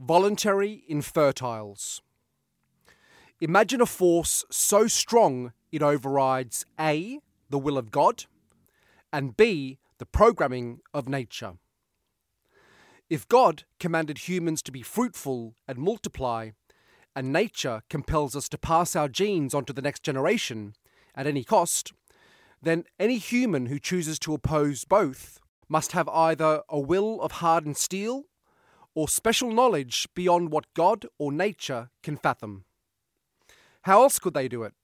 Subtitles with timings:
[0.00, 2.00] Voluntary infertiles.
[3.40, 7.18] Imagine a force so strong it overrides A,
[7.50, 8.24] the will of God,
[9.12, 11.54] and B, the programming of nature.
[13.08, 16.50] If God commanded humans to be fruitful and multiply,
[17.14, 20.74] and nature compels us to pass our genes on to the next generation
[21.16, 21.92] at any cost,
[22.62, 27.76] then any human who chooses to oppose both must have either a will of hardened
[27.76, 28.24] steel
[28.94, 32.64] or special knowledge beyond what God or nature can fathom.
[33.82, 34.74] How else could they do it?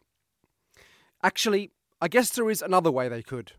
[1.22, 3.52] Actually, I guess there is another way they could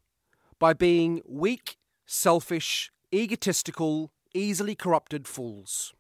[0.60, 5.94] by being weak, selfish, egotistical, easily corrupted fools.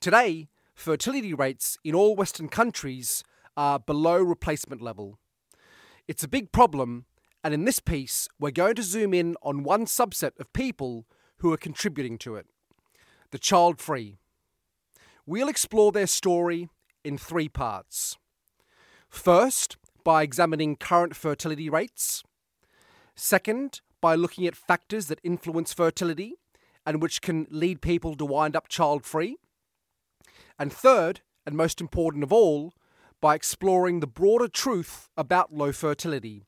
[0.00, 3.22] Today, fertility rates in all Western countries
[3.56, 5.18] are below replacement level.
[6.10, 7.04] It's a big problem,
[7.44, 11.52] and in this piece, we're going to zoom in on one subset of people who
[11.52, 12.46] are contributing to it
[13.30, 14.16] the child free.
[15.24, 16.68] We'll explore their story
[17.04, 18.18] in three parts.
[19.08, 22.24] First, by examining current fertility rates.
[23.14, 26.34] Second, by looking at factors that influence fertility
[26.84, 29.36] and which can lead people to wind up child free.
[30.58, 32.74] And third, and most important of all,
[33.20, 36.44] by exploring the broader truth about low fertility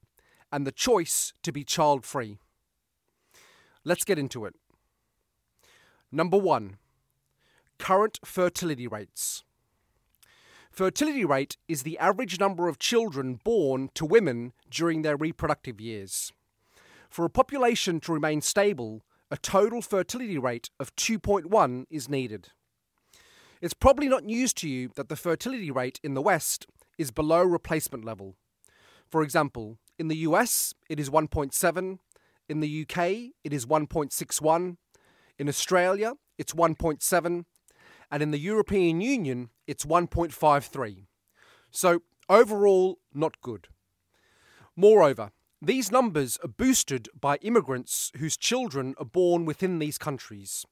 [0.50, 2.38] and the choice to be child free.
[3.84, 4.54] Let's get into it.
[6.10, 6.76] Number one,
[7.78, 9.44] current fertility rates.
[10.70, 16.32] Fertility rate is the average number of children born to women during their reproductive years.
[17.10, 22.48] For a population to remain stable, a total fertility rate of 2.1 is needed.
[23.62, 26.66] It's probably not news to you that the fertility rate in the West
[26.98, 28.34] is below replacement level.
[29.08, 31.98] For example, in the US, it is 1.7,
[32.48, 32.98] in the UK,
[33.44, 34.78] it is 1.61,
[35.38, 37.44] in Australia, it's 1.7,
[38.10, 41.06] and in the European Union, it's 1.53.
[41.70, 43.68] So, overall, not good.
[44.74, 45.30] Moreover,
[45.60, 50.66] these numbers are boosted by immigrants whose children are born within these countries,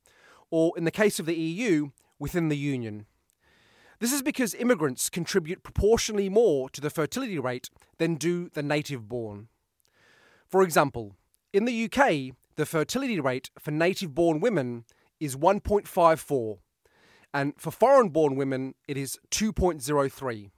[0.51, 1.91] or in the case of the EU,
[2.21, 3.07] within the Union.
[3.99, 9.09] This is because immigrants contribute proportionally more to the fertility rate than do the native
[9.09, 9.49] born.
[10.49, 11.17] For example,
[11.53, 14.85] in the UK, the fertility rate for native born women
[15.19, 16.59] is 1.54,
[17.35, 20.51] and for foreign born women, it is 2.03.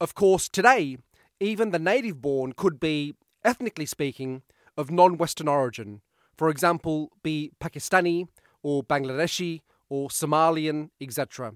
[0.00, 0.96] Of course, today,
[1.40, 3.14] even the native born could be,
[3.44, 4.42] ethnically speaking,
[4.76, 6.00] of non Western origin,
[6.36, 8.28] for example, be Pakistani
[8.62, 11.54] or Bangladeshi or Somalian, etc.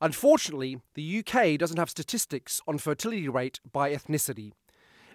[0.00, 4.52] Unfortunately, the UK doesn't have statistics on fertility rate by ethnicity,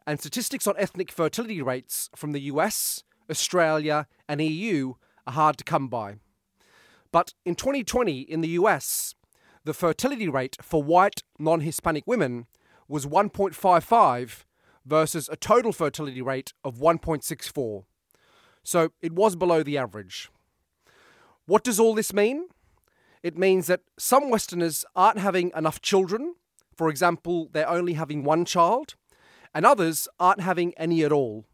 [0.06, 4.96] and statistics on ethnic fertility rates from the US, Australia, and EU
[5.26, 6.16] are hard to come by.
[7.12, 9.16] But in 2020 in the US,
[9.64, 12.48] the fertility rate for white non Hispanic women
[12.88, 14.44] was 1.55
[14.86, 17.86] versus a total fertility rate of 1.64.
[18.64, 20.30] So it was below the average.
[21.46, 22.48] What does all this mean?
[23.22, 26.36] It means that some Westerners aren't having enough children,
[26.76, 28.96] for example, they're only having one child,
[29.54, 31.46] and others aren't having any at all.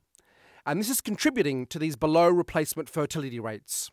[0.65, 3.89] And this is contributing to these below replacement fertility rates.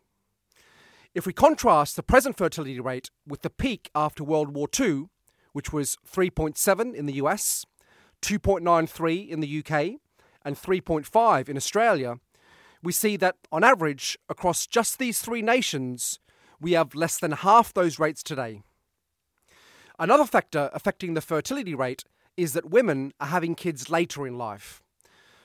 [1.13, 5.05] If we contrast the present fertility rate with the peak after World War II,
[5.53, 7.65] which was 3.7 in the US,
[8.21, 9.99] 2.93 in the UK,
[10.45, 12.19] and 3.5 in Australia,
[12.87, 16.19] we see that on average, across just these three nations,
[16.61, 18.61] we have less than half those rates today.
[19.99, 22.05] Another factor affecting the fertility rate
[22.37, 24.81] is that women are having kids later in life.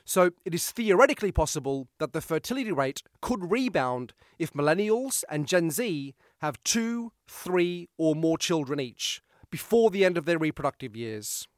[0.04, 5.72] So it is theoretically possible that the fertility rate could rebound if millennials and Gen
[5.72, 9.20] Z have two, three, or more children each
[9.50, 11.48] before the end of their reproductive years.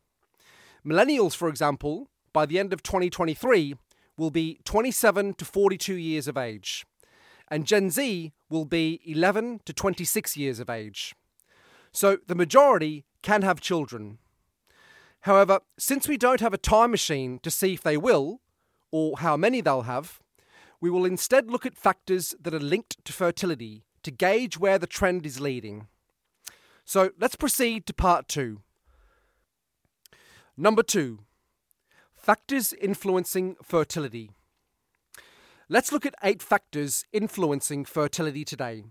[0.83, 3.75] Millennials, for example, by the end of 2023,
[4.17, 6.87] will be 27 to 42 years of age,
[7.49, 11.15] and Gen Z will be 11 to 26 years of age.
[11.93, 14.19] So the majority can have children.
[15.21, 18.41] However, since we don't have a time machine to see if they will,
[18.91, 20.21] or how many they'll have,
[20.81, 24.87] we will instead look at factors that are linked to fertility to gauge where the
[24.87, 25.89] trend is leading.
[26.85, 28.61] So let's proceed to part two.
[30.57, 31.21] Number two
[32.25, 34.31] factors influencing fertility.
[35.69, 38.85] Let's look at eight factors influencing fertility today.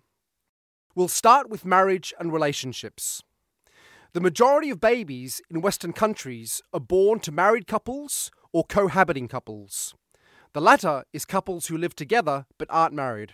[0.94, 3.24] We'll start with marriage and relationships.
[4.14, 9.96] The majority of babies in Western countries are born to married couples or cohabiting couples.
[10.54, 13.34] The latter is couples who live together but aren't married.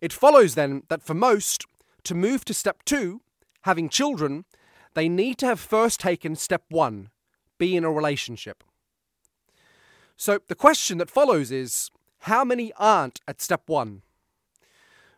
[0.00, 1.66] It follows then that for most,
[2.04, 3.22] to move to step two,
[3.62, 4.44] having children,
[4.94, 7.10] they need to have first taken step one,
[7.58, 8.62] be in a relationship.
[10.16, 11.90] So the question that follows is
[12.20, 14.02] how many aren't at step one?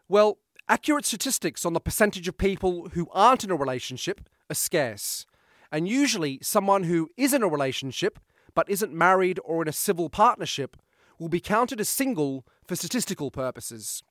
[0.08, 0.38] Well,
[0.68, 5.26] accurate statistics on the percentage of people who aren't in a relationship are scarce,
[5.70, 8.18] and usually someone who is in a relationship
[8.54, 10.76] but isn't married or in a civil partnership
[11.18, 14.02] will be counted as single for statistical purposes,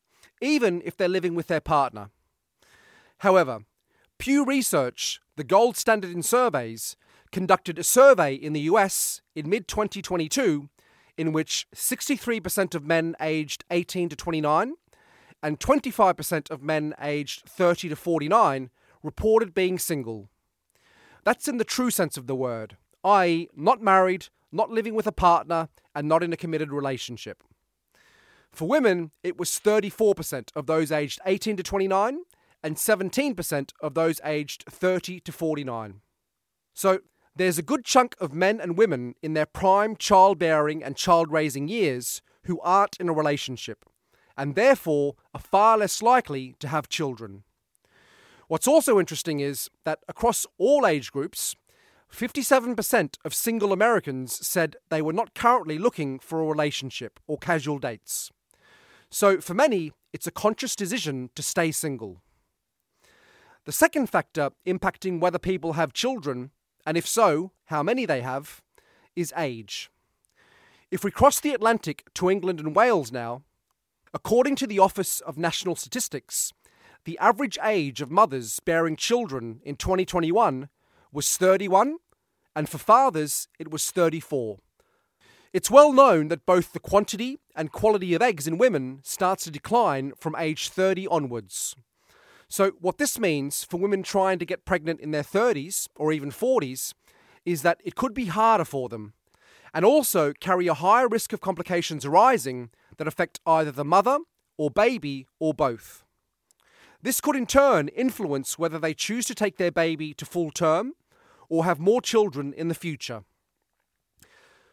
[0.41, 2.09] even if they're living with their partner.
[3.19, 3.59] However,
[4.17, 6.95] Pew Research, the gold standard in surveys,
[7.31, 10.69] conducted a survey in the US in mid 2022
[11.17, 14.73] in which 63% of men aged 18 to 29
[15.41, 18.69] and 25% of men aged 30 to 49
[19.03, 20.29] reported being single.
[21.23, 25.11] That's in the true sense of the word, i.e., not married, not living with a
[25.11, 27.43] partner, and not in a committed relationship.
[28.51, 32.19] For women, it was 34% of those aged 18 to 29
[32.63, 36.01] and 17% of those aged 30 to 49.
[36.73, 36.99] So,
[37.35, 41.67] there's a good chunk of men and women in their prime childbearing and child raising
[41.67, 43.85] years who aren't in a relationship,
[44.37, 47.43] and therefore are far less likely to have children.
[48.47, 51.55] What's also interesting is that across all age groups,
[52.13, 57.79] 57% of single Americans said they were not currently looking for a relationship or casual
[57.79, 58.31] dates.
[59.09, 62.21] So, for many, it's a conscious decision to stay single.
[63.65, 66.51] The second factor impacting whether people have children,
[66.85, 68.61] and if so, how many they have,
[69.15, 69.89] is age.
[70.91, 73.41] If we cross the Atlantic to England and Wales now,
[74.13, 76.53] according to the Office of National Statistics,
[77.05, 80.69] the average age of mothers bearing children in 2021
[81.11, 81.97] was 31,
[82.55, 84.59] and for fathers, it was 34.
[85.53, 89.51] It's well known that both the quantity and quality of eggs in women starts to
[89.51, 91.75] decline from age 30 onwards.
[92.55, 96.31] So, what this means for women trying to get pregnant in their 30s or even
[96.31, 96.93] 40s
[97.43, 99.11] is that it could be harder for them
[99.73, 104.19] and also carry a higher risk of complications arising that affect either the mother
[104.57, 106.05] or baby or both.
[107.01, 110.93] This could in turn influence whether they choose to take their baby to full term
[111.49, 113.25] or have more children in the future.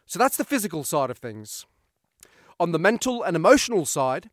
[0.05, 1.65] So that's the physical side of things.
[2.61, 4.29] On the mental and emotional side,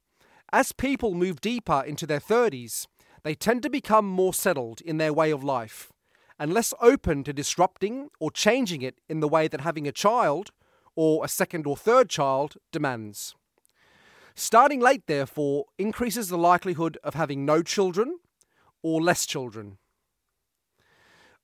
[0.53, 2.87] as people move deeper into their 30s,
[3.23, 5.93] they tend to become more settled in their way of life
[6.39, 10.51] and less open to disrupting or changing it in the way that having a child
[10.97, 13.35] or a second or third child demands.
[14.35, 18.19] Starting late, therefore, increases the likelihood of having no children
[18.83, 19.77] or less children.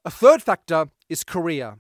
[0.04, 1.78] A third factor is career.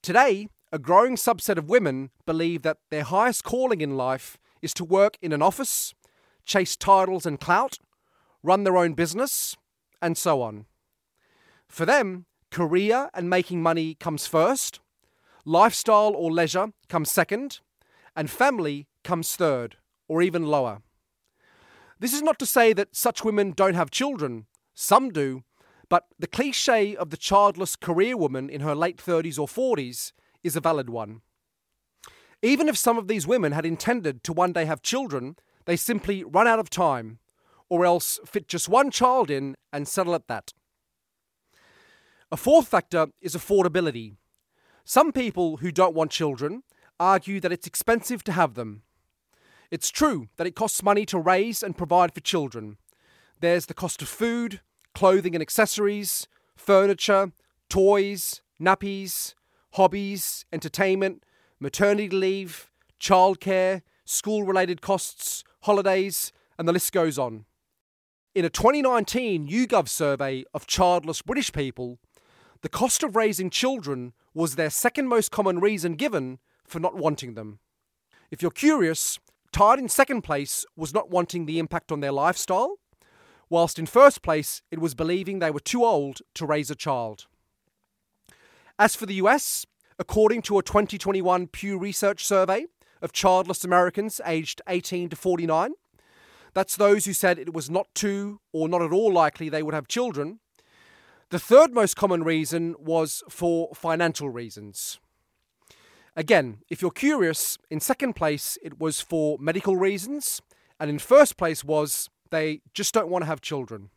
[0.00, 4.84] Today, a growing subset of women believe that their highest calling in life is to
[4.84, 5.94] work in an office,
[6.44, 7.78] chase titles and clout,
[8.44, 9.56] run their own business,
[10.00, 10.66] and so on.
[11.66, 14.80] For them, career and making money comes first,
[15.44, 17.60] lifestyle or leisure comes second,
[18.14, 19.76] and family comes third
[20.06, 20.82] or even lower.
[21.98, 25.42] This is not to say that such women don't have children, some do,
[25.88, 30.12] but the cliche of the childless career woman in her late 30s or 40s
[30.42, 31.22] is a valid one.
[32.42, 36.22] Even if some of these women had intended to one day have children, they simply
[36.22, 37.18] run out of time,
[37.68, 40.52] or else fit just one child in and settle at that.
[42.30, 44.16] A fourth factor is affordability.
[44.84, 46.62] Some people who don't want children
[46.98, 48.82] argue that it's expensive to have them.
[49.70, 52.76] It's true that it costs money to raise and provide for children.
[53.40, 54.60] There's the cost of food,
[54.94, 57.32] clothing and accessories, furniture,
[57.68, 59.34] toys, nappies,
[59.72, 61.24] hobbies, entertainment,
[61.58, 67.44] maternity leave, childcare, school related costs, holidays, and the list goes on.
[68.34, 71.98] In a 2019 YouGov survey of childless British people,
[72.62, 77.34] the cost of raising children was their second most common reason given for not wanting
[77.34, 77.60] them.
[78.30, 79.18] If you're curious,
[79.54, 82.80] Tied in second place was not wanting the impact on their lifestyle,
[83.48, 87.26] whilst in first place it was believing they were too old to raise a child.
[88.80, 89.64] As for the US,
[89.96, 92.66] according to a 2021 Pew Research survey
[93.00, 95.74] of childless Americans aged 18 to 49,
[96.54, 99.74] that's those who said it was not too or not at all likely they would
[99.74, 100.40] have children.
[101.30, 105.00] The third most common reason was for financial reasons.
[106.16, 110.40] Again, if you're curious, in second place it was for medical reasons,
[110.78, 113.90] and in first place was they just don't want to have children.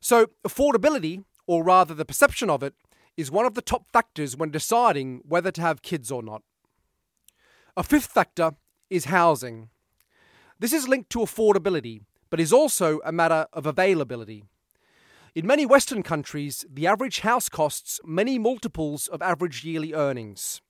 [0.00, 2.74] So, affordability, or rather the perception of it,
[3.16, 6.42] is one of the top factors when deciding whether to have kids or not.
[7.76, 8.52] A fifth factor
[8.88, 9.68] is housing.
[10.60, 14.44] This is linked to affordability, but is also a matter of availability.
[15.34, 20.60] In many Western countries, the average house costs many multiples of average yearly earnings.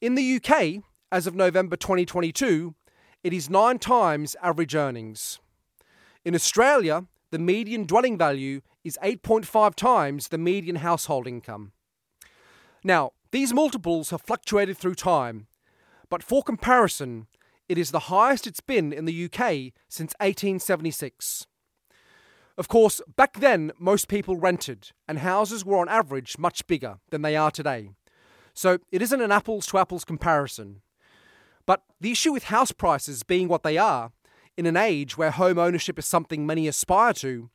[0.00, 0.82] In the UK,
[1.12, 2.74] as of November 2022,
[3.22, 5.38] it is nine times average earnings.
[6.24, 11.70] In Australia, the median dwelling value is 8.5 times the median household income.
[12.82, 15.46] Now, these multiples have fluctuated through time,
[16.08, 17.28] but for comparison,
[17.68, 21.46] it is the highest it's been in the UK since 1876.
[22.58, 27.22] Of course, back then, most people rented, and houses were on average much bigger than
[27.22, 27.90] they are today.
[28.54, 30.80] So it isn't an apples to apples comparison.
[31.66, 34.12] But the issue with house prices being what they are,
[34.56, 37.50] in an age where home ownership is something many aspire to,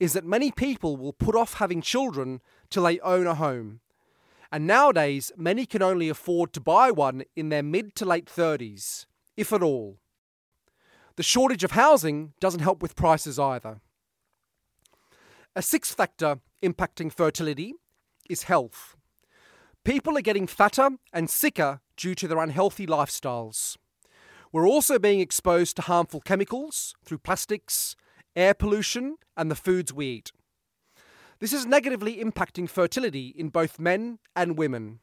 [0.00, 2.40] is that many people will put off having children
[2.70, 3.80] till they own a home.
[4.50, 9.06] And nowadays, many can only afford to buy one in their mid to late 30s,
[9.40, 9.98] if at all.
[11.16, 13.80] The shortage of housing doesn't help with prices either.
[15.56, 17.74] A sixth factor impacting fertility
[18.28, 18.96] is health.
[19.84, 23.76] People are getting fatter and sicker due to their unhealthy lifestyles.
[24.52, 27.96] We're also being exposed to harmful chemicals through plastics,
[28.36, 30.32] air pollution, and the foods we eat.
[31.38, 35.00] This is negatively impacting fertility in both men and women.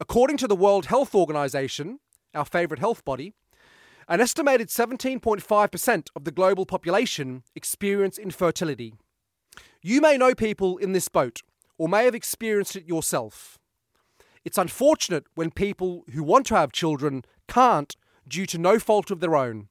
[0.00, 2.00] According to the World Health Organization,
[2.36, 3.32] our favourite health body,
[4.08, 8.94] an estimated 17.5% of the global population experience infertility.
[9.82, 11.42] You may know people in this boat,
[11.78, 13.58] or may have experienced it yourself.
[14.44, 17.96] It's unfortunate when people who want to have children can't
[18.28, 19.68] due to no fault of their own,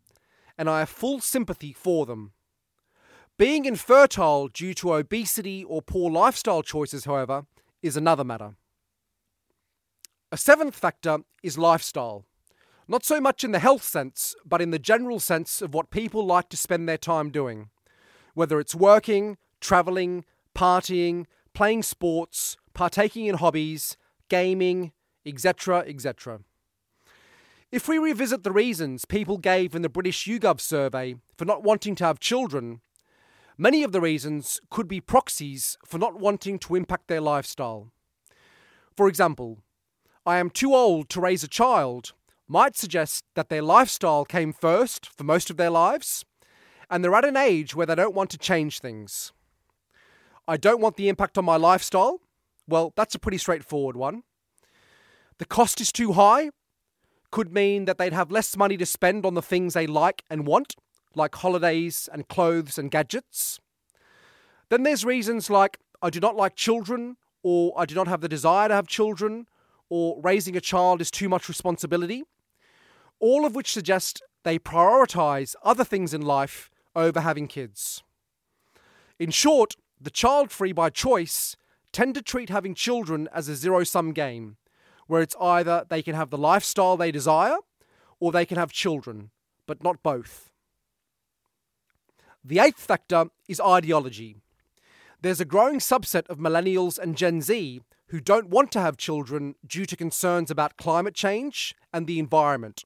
[0.57, 2.34] and I have full sympathy for them.
[3.38, 7.45] Being infertile due to obesity or poor lifestyle choices, however,
[7.81, 8.55] is another matter.
[10.31, 12.25] A seventh factor is lifestyle.
[12.88, 16.25] Not so much in the health sense, but in the general sense of what people
[16.25, 17.70] like to spend their time doing.
[18.36, 20.24] Whether it's working, traveling,
[20.56, 23.98] partying, playing sports, partaking in hobbies,
[24.30, 24.92] gaming,
[25.25, 26.42] etc., etc.
[27.72, 31.96] If we revisit the reasons people gave in the British YouGov survey for not wanting
[31.96, 32.82] to have children,
[33.58, 37.92] many of the reasons could be proxies for not wanting to impact their lifestyle.
[38.96, 39.60] For example,
[40.24, 42.13] I am too old to raise a child
[42.48, 46.25] might suggest that their lifestyle came first for most of their lives,
[46.90, 49.32] and they're at an age where they don't want to change things.
[50.48, 52.20] I don't want the impact on my lifestyle.
[52.68, 54.24] Well, that's a pretty straightforward one.
[55.38, 56.52] The cost is too high
[57.32, 60.48] could mean that they'd have less money to spend on the things they like and
[60.48, 60.75] want,
[61.16, 63.60] like holidays and clothes and gadgets.
[64.70, 68.30] Then there's reasons like I do not like children, or I do not have the
[68.30, 69.48] desire to have children,
[69.90, 72.24] or raising a child is too much responsibility.
[73.27, 78.03] All of which suggest they prioritize other things in life over having kids.
[79.17, 81.55] In short, the child free by choice
[81.91, 84.58] tend to treat having children as a zero sum game,
[85.08, 87.58] where it's either they can have the lifestyle they desire
[88.20, 89.32] or they can have children,
[89.65, 90.51] but not both.
[92.44, 94.36] The eighth factor is ideology.
[95.20, 99.55] There's a growing subset of millennials and Gen Z who don't want to have children
[99.65, 102.86] due to concerns about climate change and the environment,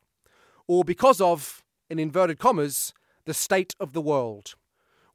[0.70, 2.94] or because of, in inverted commas,
[3.26, 4.56] the state of the world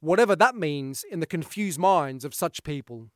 [0.05, 3.07] whatever that means in the confused minds of such people.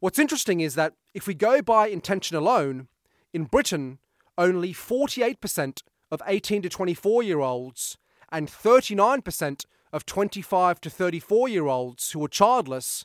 [0.00, 2.88] What's interesting is that if we go by intention alone,
[3.32, 3.98] in Britain,
[4.38, 7.98] only 48% of 18 to 24 year olds
[8.32, 13.04] and 39% of 25 to 34 year olds who are childless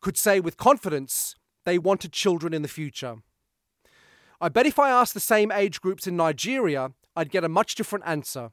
[0.00, 3.16] could say with confidence they wanted children in the future.
[4.40, 7.74] I bet if I asked the same age groups in Nigeria, I'd get a much
[7.74, 8.50] different answer,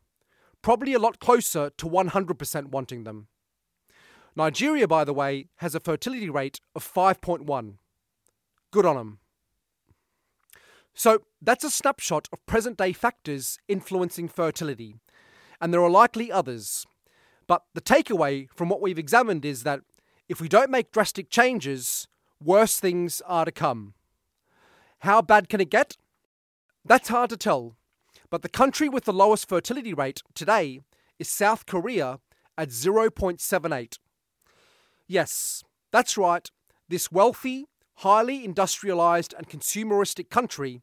[0.62, 3.27] probably a lot closer to 100% wanting them.
[4.36, 7.75] Nigeria, by the way, has a fertility rate of 5.1.
[8.72, 9.20] Good on them.
[10.94, 14.96] So that's a snapshot of present day factors influencing fertility,
[15.60, 16.86] and there are likely others.
[17.48, 19.82] But the takeaway from what we've examined is that
[20.30, 22.08] if we don't make drastic changes,
[22.41, 23.94] worse things are to come.
[25.00, 25.98] How bad can it get?
[26.86, 27.75] That's hard to tell,
[28.31, 30.79] but the country with the lowest fertility rate today
[31.19, 32.19] is South Korea
[32.57, 34.00] at 0.78.
[35.07, 36.50] Yes, that's right.
[36.88, 40.81] This wealthy, highly industrialized, and consumeristic country,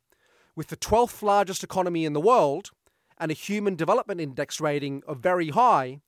[0.55, 2.71] with the 12th largest economy in the world
[3.17, 6.01] and a Human Development Index rating of very high,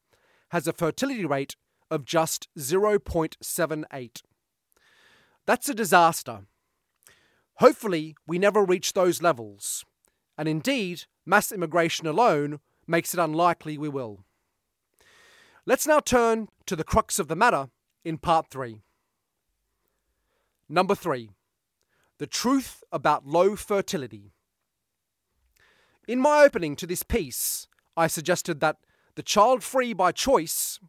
[0.51, 1.57] has a fertility rate
[1.91, 4.23] of just 0.78.
[5.47, 6.41] That's a disaster.
[7.55, 9.85] Hopefully, we never reach those levels,
[10.41, 14.25] and indeed, mass immigration alone makes it unlikely we will.
[15.67, 17.69] Let's now turn to the crux of the matter
[18.07, 18.81] in part three.
[20.67, 21.29] Number three,
[22.17, 24.33] the truth about low fertility.
[26.09, 28.79] In my opening to this piece, I suggested that
[29.17, 30.81] the child free by choice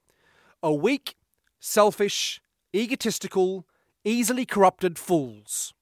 [0.63, 1.17] are weak,
[1.59, 2.41] selfish,
[2.73, 3.67] egotistical,
[4.05, 5.73] easily corrupted fools.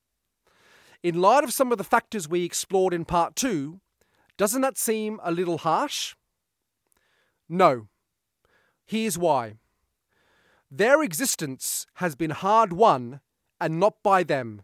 [1.02, 3.80] In light of some of the factors we explored in part two,
[4.38, 6.16] doesn't that seem a little harsh?
[7.48, 7.88] No.
[8.86, 9.56] Here's why.
[10.70, 13.22] Their existence has been hard won
[13.62, 14.62] and not by them.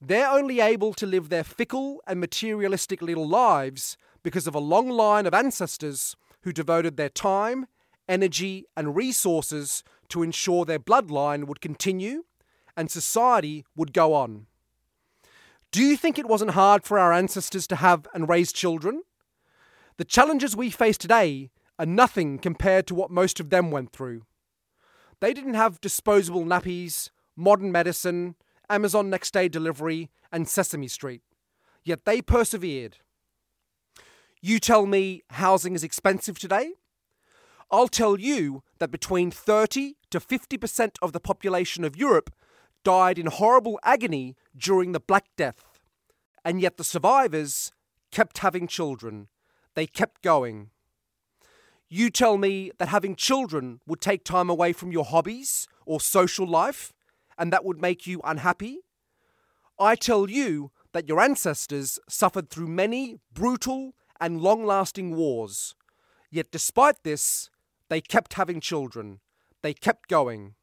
[0.00, 4.90] They're only able to live their fickle and materialistic little lives because of a long
[4.90, 7.66] line of ancestors who devoted their time,
[8.08, 12.24] energy, and resources to ensure their bloodline would continue
[12.76, 14.46] and society would go on.
[15.72, 19.02] Do you think it wasn't hard for our ancestors to have and raise children?
[19.98, 24.22] The challenges we face today are nothing compared to what most of them went through.
[25.20, 28.36] They didn't have disposable nappies, modern medicine,
[28.68, 31.22] Amazon next day delivery, and Sesame Street.
[31.84, 32.98] Yet they persevered.
[34.42, 36.72] You tell me housing is expensive today?
[37.70, 42.30] I'll tell you that between 30 to 50% of the population of Europe
[42.86, 45.80] died in horrible agony during the Black Death.
[46.44, 47.72] And yet the survivors
[48.12, 49.26] kept having children.
[49.74, 50.70] They kept going.
[51.88, 56.46] You tell me that having children would take time away from your hobbies or social
[56.46, 56.92] life,
[57.36, 58.78] and that would make you unhappy?
[59.80, 65.74] I tell you that your ancestors suffered through many brutal and long lasting wars.
[66.30, 67.50] Yet despite this,
[67.88, 69.18] they kept having children.
[69.62, 70.54] They kept going.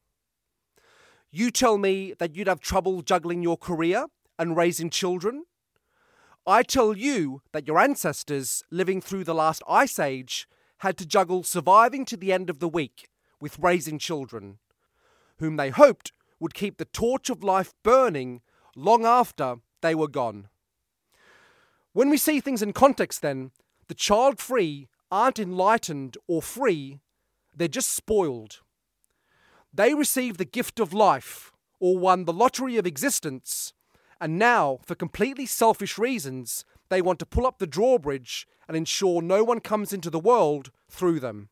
[1.35, 4.05] You tell me that you'd have trouble juggling your career
[4.37, 5.45] and raising children?
[6.45, 11.41] I tell you that your ancestors, living through the last ice age, had to juggle
[11.41, 13.09] surviving to the end of the week
[13.41, 14.59] with raising children,
[15.39, 18.41] whom they hoped would keep the torch of life burning
[18.75, 20.49] long after they were gone.
[21.93, 23.49] When we see things in context, then,
[23.87, 26.99] the child free aren't enlightened or free,
[27.55, 28.59] they're just spoiled.
[29.73, 33.73] They received the gift of life or won the lottery of existence,
[34.21, 39.21] and now, for completely selfish reasons, they want to pull up the drawbridge and ensure
[39.21, 41.49] no one comes into the world through them.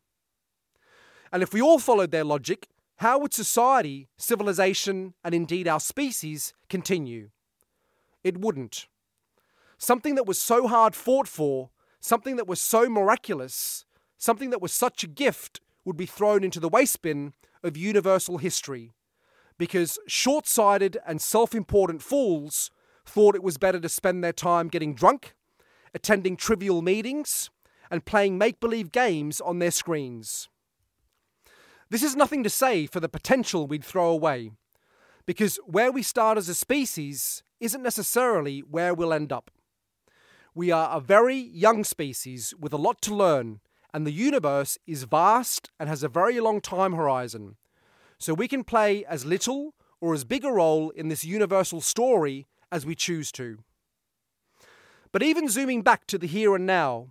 [1.31, 6.53] And if we all followed their logic, how would society, civilization, and indeed our species
[6.69, 7.31] continue?
[8.23, 8.87] It wouldn't.
[9.77, 13.85] Something that was so hard fought for, something that was so miraculous,
[14.17, 18.37] something that was such a gift, would be thrown into the waste bin of universal
[18.37, 18.93] history
[19.61, 22.71] because short sighted and self important fools
[23.05, 25.35] thought it was better to spend their time getting drunk,
[25.93, 27.51] attending trivial meetings,
[27.91, 30.49] and playing make believe games on their screens.
[31.91, 34.51] This is nothing to say for the potential we'd throw away,
[35.27, 39.51] because where we start as a species isn't necessarily where we'll end up.
[40.55, 43.59] We are a very young species with a lot to learn
[43.93, 47.57] and the universe is vast and has a very long time horizon.
[48.17, 52.47] So we can play as little or as big a role in this universal story
[52.71, 53.59] as we choose to.
[55.11, 57.09] But even zooming back to the here and now,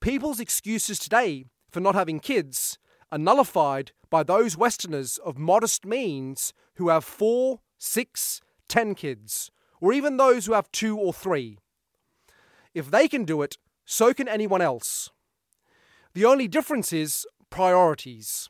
[0.00, 2.78] people's excuses today for not having kids
[3.12, 9.92] are nullified by those Westerners of modest means who have four, six, ten kids, or
[9.92, 11.58] even those who have two or three.
[12.74, 15.10] If they can do it, so can anyone else.
[16.16, 18.48] The only difference is priorities.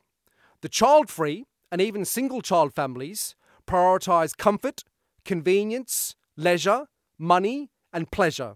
[0.61, 3.35] The child free and even single child families
[3.67, 4.85] prioritize comfort,
[5.25, 6.85] convenience, leisure,
[7.19, 8.55] money, and pleasure.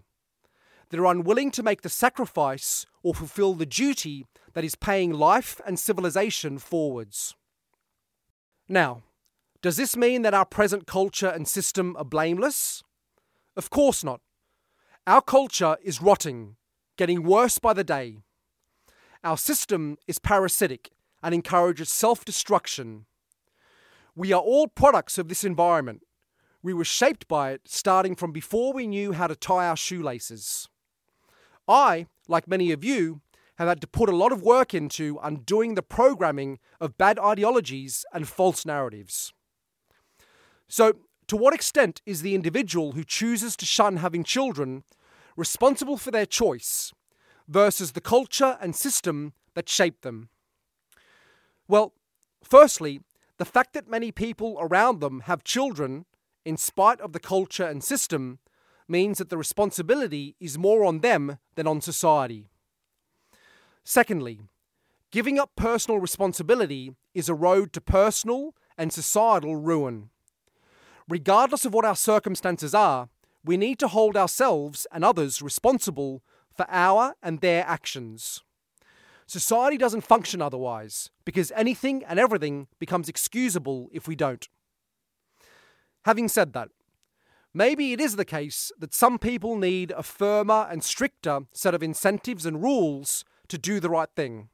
[0.88, 5.78] They're unwilling to make the sacrifice or fulfill the duty that is paying life and
[5.78, 7.36] civilization forwards.
[8.66, 9.02] Now,
[9.60, 12.82] does this mean that our present culture and system are blameless?
[13.58, 14.22] Of course not.
[15.06, 16.56] Our culture is rotting,
[16.96, 18.16] getting worse by the day.
[19.24, 20.90] Our system is parasitic
[21.22, 23.06] and encourages self destruction.
[24.16, 26.02] We are all products of this environment.
[26.62, 30.68] We were shaped by it starting from before we knew how to tie our shoelaces.
[31.68, 33.20] I, like many of you,
[33.56, 38.04] have had to put a lot of work into undoing the programming of bad ideologies
[38.12, 39.32] and false narratives.
[40.68, 40.94] So,
[41.28, 44.82] to what extent is the individual who chooses to shun having children
[45.36, 46.92] responsible for their choice
[47.52, 50.28] versus the culture and system that shape them?
[51.68, 51.92] Well,
[52.42, 53.00] firstly,
[53.38, 56.06] the fact that many people around them have children
[56.44, 58.38] in spite of the culture and system,
[58.88, 62.46] means that the responsibility is more on them than on society.
[63.84, 64.40] Secondly,
[65.10, 70.10] giving up personal responsibility is a road to personal and societal ruin.
[71.08, 73.08] Regardless of what our circumstances are,
[73.44, 76.22] we need to hold ourselves and others responsible
[76.56, 78.42] for our and their actions.
[79.26, 84.48] Society doesn't function otherwise, because anything and everything becomes excusable if we don't.
[86.04, 86.68] Having said that,
[87.54, 91.82] maybe it is the case that some people need a firmer and stricter set of
[91.82, 94.48] incentives and rules to do the right thing.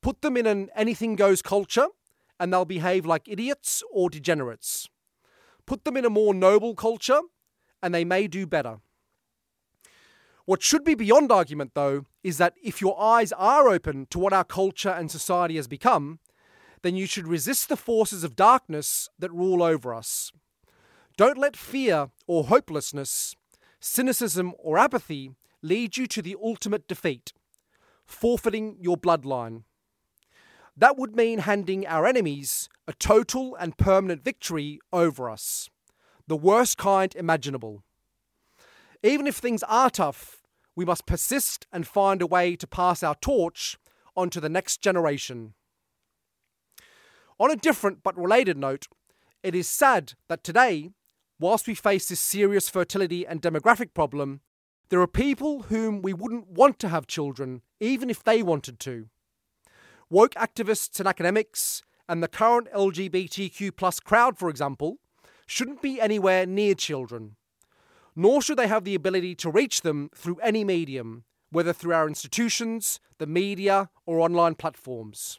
[0.00, 1.88] Put them in an anything goes culture,
[2.40, 4.88] and they'll behave like idiots or degenerates.
[5.66, 7.20] Put them in a more noble culture,
[7.82, 8.78] and they may do better.
[10.48, 14.32] What should be beyond argument, though, is that if your eyes are open to what
[14.32, 16.20] our culture and society has become,
[16.80, 20.32] then you should resist the forces of darkness that rule over us.
[21.18, 23.36] Don't let fear or hopelessness,
[23.78, 27.34] cynicism or apathy lead you to the ultimate defeat,
[28.06, 29.64] forfeiting your bloodline.
[30.74, 35.68] That would mean handing our enemies a total and permanent victory over us,
[36.26, 37.82] the worst kind imaginable.
[39.02, 40.37] Even if things are tough,
[40.78, 43.76] we must persist and find a way to pass our torch
[44.16, 45.54] on to the next generation.
[47.40, 48.86] On a different but related note,
[49.42, 50.90] it is sad that today,
[51.40, 54.40] whilst we face this serious fertility and demographic problem,
[54.88, 59.08] there are people whom we wouldn't want to have children, even if they wanted to.
[60.08, 64.98] Woke activists and academics, and the current LGBTQ plus crowd, for example,
[65.44, 67.34] shouldn't be anywhere near children
[68.18, 72.08] nor should they have the ability to reach them through any medium, whether through our
[72.08, 75.38] institutions, the media, or online platforms.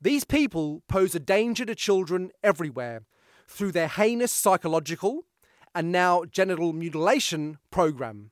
[0.00, 3.02] These people pose a danger to children everywhere
[3.46, 5.26] through their heinous psychological
[5.74, 8.30] and now genital mutilation program.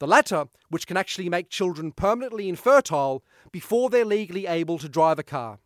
[0.00, 5.20] The latter, which can actually make children permanently infertile before they're legally able to drive
[5.20, 5.60] a car.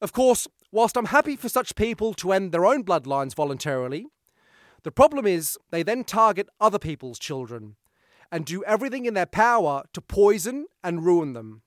[0.00, 4.06] Of course, whilst I'm happy for such people to end their own bloodlines voluntarily,
[4.86, 7.74] the problem is they then target other people's children
[8.30, 11.62] and do everything in their power to poison and ruin them.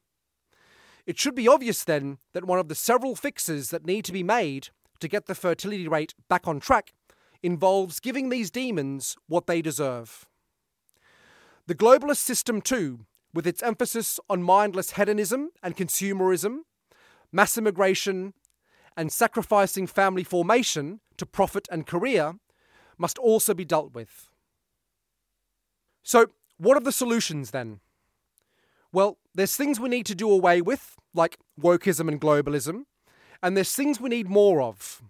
[1.05, 4.23] It should be obvious then that one of the several fixes that need to be
[4.23, 4.69] made
[5.01, 6.93] to get the fertility rate back on track
[7.43, 10.25] involves giving these demons what they deserve.
[11.67, 13.01] The globalist system, too,
[13.33, 16.59] with its emphasis on mindless hedonism and consumerism,
[17.33, 18.33] mass immigration,
[18.95, 22.35] and sacrificing family formation to profit and career,
[22.99, 24.29] must also be dealt with.
[26.03, 27.79] So, what are the solutions then?
[28.91, 32.83] Well, there's things we need to do away with, like wokeism and globalism,
[33.41, 35.01] and there's things we need more of.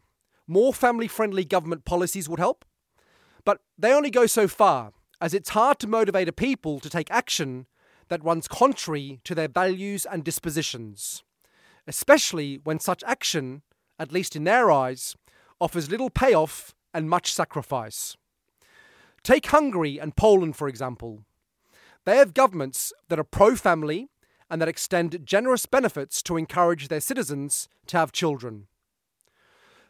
[0.47, 2.65] More family friendly government policies would help,
[3.45, 7.11] but they only go so far, as it's hard to motivate a people to take
[7.11, 7.67] action
[8.09, 11.23] that runs contrary to their values and dispositions,
[11.87, 13.61] especially when such action,
[13.97, 15.15] at least in their eyes,
[15.61, 18.15] offers little payoff and much sacrifice.
[19.23, 21.23] Take Hungary and Poland, for example.
[22.05, 24.09] They have governments that are pro family
[24.49, 28.67] and that extend generous benefits to encourage their citizens to have children.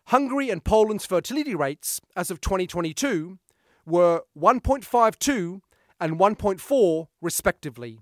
[0.08, 3.38] Hungary and Poland's fertility rates, as of 2022,
[3.86, 5.62] were 1.52
[6.00, 8.00] and 1.4, respectively.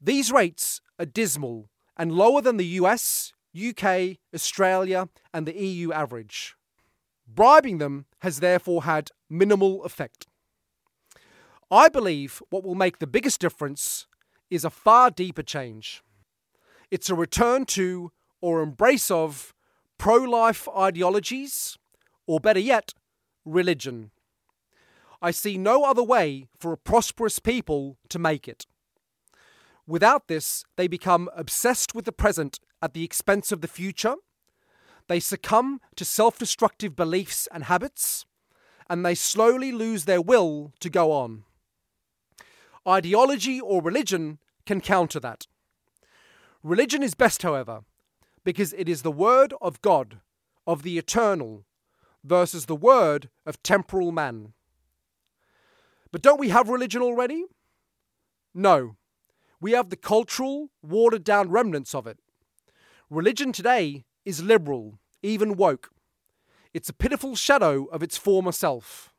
[0.00, 6.56] These rates are dismal and lower than the US, UK, Australia, and the EU average.
[7.34, 10.26] Bribing them has therefore had minimal effect.
[11.70, 14.06] I believe what will make the biggest difference
[14.50, 16.02] is a far deeper change.
[16.90, 19.54] It's a return to or embrace of
[19.98, 21.78] pro life ideologies,
[22.26, 22.94] or better yet,
[23.44, 24.10] religion.
[25.22, 28.66] I see no other way for a prosperous people to make it.
[29.86, 34.16] Without this, they become obsessed with the present at the expense of the future
[35.10, 38.26] they succumb to self destructive beliefs and habits,
[38.88, 41.42] and they slowly lose their will to go on.
[42.86, 45.48] Ideology or religion can counter that.
[46.62, 47.80] Religion is best, however,
[48.44, 50.20] because it is the word of God,
[50.64, 51.64] of the eternal,
[52.22, 54.52] versus the word of temporal man.
[56.12, 57.46] But don't we have religion already?
[58.54, 58.94] No.
[59.60, 62.20] We have the cultural, watered down remnants of it.
[63.10, 65.90] Religion today is liberal, even woke.
[66.72, 69.12] It's a pitiful shadow of its former self.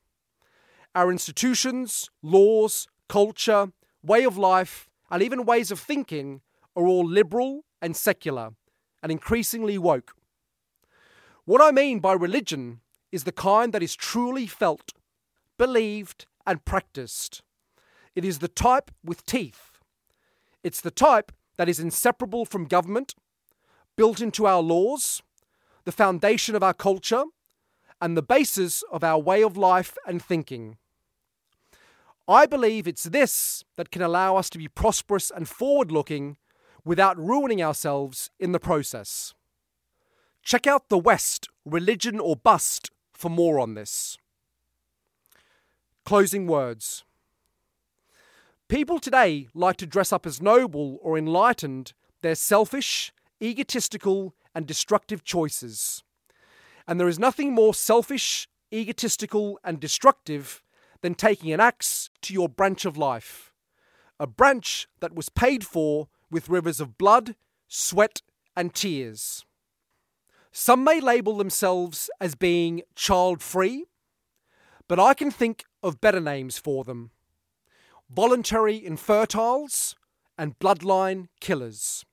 [0.96, 3.72] Our institutions, laws, culture,
[4.04, 6.42] way of life, and even ways of thinking
[6.76, 8.52] are all liberal and secular,
[9.04, 10.14] and increasingly woke.
[11.46, 14.94] What I mean by religion is the kind that is truly felt,
[15.58, 17.42] believed, and practiced.
[18.16, 19.80] It is the type with teeth.
[20.64, 23.16] It's the type that is inseparable from government,
[23.98, 25.22] built into our laws,
[25.86, 27.24] the foundation of our culture,
[28.02, 30.78] and the basis of our way of life and thinking.
[32.28, 36.38] I believe it's this that can allow us to be prosperous and forward looking
[36.84, 39.34] without ruining ourselves in the process.
[40.44, 44.17] Check out The West, Religion or Bust for more on this.
[46.06, 47.04] Closing words.
[48.67, 55.24] People today like to dress up as noble or enlightened they're selfish, egotistical, and destructive
[55.24, 56.04] choices.
[56.88, 60.64] And there is nothing more selfish, egotistical, and destructive
[61.02, 63.54] than taking an axe to your branch of life.
[64.20, 67.36] A branch that was paid for with rivers of blood,
[67.68, 68.22] sweat,
[68.56, 69.46] and tears.
[70.52, 73.86] Some may label themselves as being child free,
[74.88, 77.12] but I can think of better names for them
[78.14, 79.96] voluntary infertiles
[80.38, 82.06] and bloodline killers.